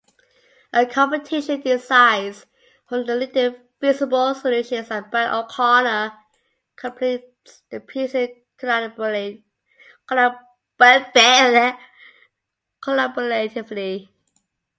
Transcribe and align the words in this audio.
A 0.73 0.87
competition 0.87 1.61
decides 1.61 2.47
from 2.87 3.05
the 3.05 3.13
leading 3.15 3.55
feasible 3.79 4.33
solutions 4.33 4.89
and 4.89 5.11
Byron-O'Connor 5.11 6.13
completes 6.75 7.61
the 7.69 7.79
pieces 7.81 8.29
collaboratively. 8.57 9.43